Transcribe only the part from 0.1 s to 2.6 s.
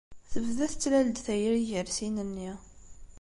Tebda tettlal-d tayri gar sin-nni.